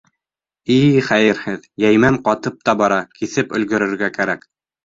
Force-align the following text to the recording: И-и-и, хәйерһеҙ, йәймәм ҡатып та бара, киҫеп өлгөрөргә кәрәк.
И-и-и, 0.75 1.03
хәйерһеҙ, 1.09 1.67
йәймәм 1.83 2.19
ҡатып 2.31 2.57
та 2.71 2.75
бара, 2.83 3.01
киҫеп 3.21 3.55
өлгөрөргә 3.59 4.15
кәрәк. 4.21 4.53